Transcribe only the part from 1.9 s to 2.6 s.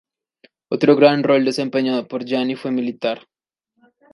por Jani